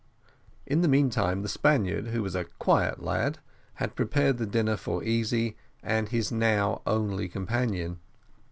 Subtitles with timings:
[0.65, 3.37] In the meantime the Spaniard, who was a quiet lad,
[3.75, 7.99] had prepared the dinner for Easy and his now only companion.